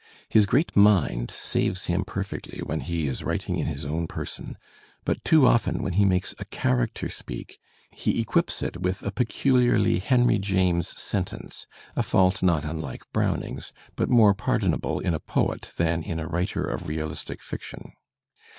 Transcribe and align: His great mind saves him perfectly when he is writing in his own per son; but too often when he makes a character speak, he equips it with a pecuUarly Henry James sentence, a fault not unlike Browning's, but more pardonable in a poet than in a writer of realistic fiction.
His 0.29 0.47
great 0.47 0.75
mind 0.75 1.29
saves 1.29 1.85
him 1.85 2.03
perfectly 2.05 2.63
when 2.63 2.79
he 2.79 3.05
is 3.07 3.23
writing 3.23 3.59
in 3.59 3.67
his 3.67 3.85
own 3.85 4.07
per 4.07 4.25
son; 4.25 4.57
but 5.05 5.23
too 5.23 5.45
often 5.45 5.83
when 5.83 5.93
he 5.93 6.05
makes 6.05 6.33
a 6.39 6.45
character 6.45 7.07
speak, 7.07 7.59
he 7.91 8.19
equips 8.19 8.63
it 8.63 8.77
with 8.81 9.03
a 9.03 9.11
pecuUarly 9.11 10.01
Henry 10.01 10.39
James 10.39 10.99
sentence, 10.99 11.67
a 11.95 12.01
fault 12.01 12.41
not 12.41 12.65
unlike 12.65 13.01
Browning's, 13.13 13.73
but 13.95 14.09
more 14.09 14.33
pardonable 14.33 14.99
in 14.99 15.13
a 15.13 15.19
poet 15.19 15.71
than 15.77 16.01
in 16.01 16.19
a 16.19 16.27
writer 16.27 16.63
of 16.63 16.87
realistic 16.87 17.43
fiction. 17.43 17.91